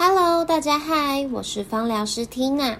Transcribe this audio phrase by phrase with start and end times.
[0.00, 2.76] Hello，大家嗨，我是芳疗师 Tina，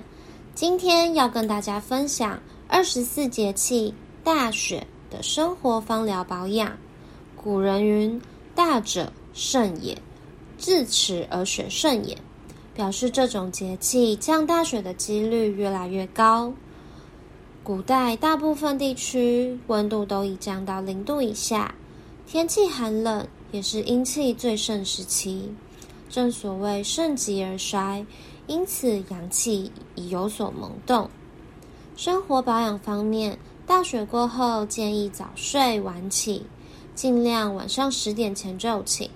[0.55, 6.79] 今天要跟大家分享二十四节气大雪的生活芳疗保养。
[7.35, 8.23] 古人云
[8.55, 10.01] ：“大者盛也，
[10.59, 12.17] 自此而雪盛也。”
[12.73, 16.53] 表示这种节气降大雪的几率越来越高。
[17.65, 21.75] 古代大部分地区温度都已降到零度以下，
[22.29, 25.53] 天气寒冷，也是阴气最盛时期。
[26.09, 28.05] 正所谓盛极而衰，
[28.47, 31.09] 因此阳气已有所萌动。
[31.97, 36.47] 生活保养方面，大雪过后建议早睡晚起，
[36.95, 39.11] 尽量晚上十点前就寝，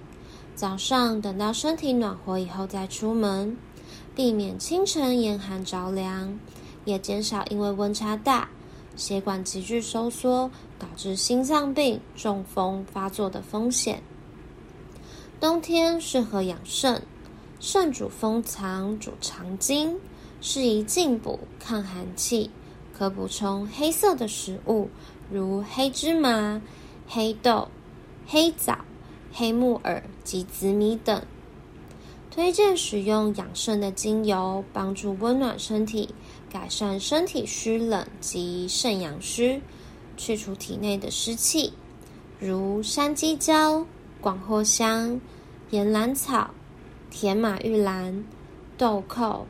[0.55, 3.57] 早上等到身体暖和以后再出门，
[4.15, 6.39] 避免清晨严寒着凉，
[6.85, 8.49] 也减少因为温差大，
[8.97, 14.03] 血管急剧收缩导致心脏病、中风发作的风险。
[15.43, 17.03] 冬天适合养肾，
[17.59, 19.99] 肾主封藏，主藏精，
[20.41, 22.49] 适宜进补抗寒气，
[22.97, 24.89] 可补充黑色的食物，
[25.33, 26.63] 如黑芝麻、
[27.09, 27.67] 黑豆、
[28.25, 28.79] 黑枣、
[29.33, 31.21] 黑木耳及紫米等。
[32.31, 36.15] 推荐使用养肾的精油，帮助温暖身体，
[36.53, 39.61] 改善身体虚冷及肾阳虚，
[40.17, 41.73] 去除体内的湿气，
[42.39, 43.85] 如山鸡椒。
[44.23, 45.21] 广藿香、
[45.71, 46.49] 岩兰草、
[47.11, 48.25] 甜马玉兰、
[48.79, 49.45] 豆蔻、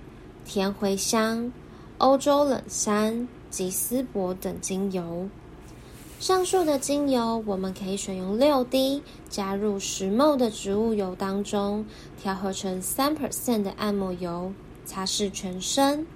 [0.47, 1.53] 甜茴香、
[1.99, 5.29] 欧洲冷杉及丝柏等精油。
[6.19, 11.85] 上述的精油，我们可以选用六滴，加入十 ml 的植物油当中，
[12.23, 14.51] 调和成三 percent 的按摩油，
[14.87, 16.07] 擦拭全身。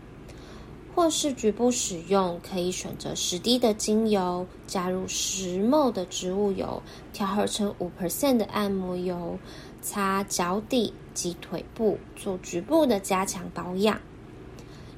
[0.96, 9.38] 或是局部使用，可以选择十滴的精油，加入十 ml 的植物油，调和成五 percent 的按摩油，
[9.82, 14.00] 擦脚底及腿部，做局部的加强保养。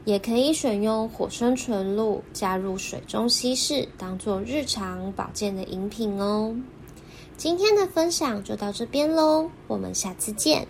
[0.05, 6.55] 也可以选用火生纯露，加入水中稀释，当做日常保健的饮品哦。
[7.37, 10.65] 今天的分享就到这边喽，我们下次见。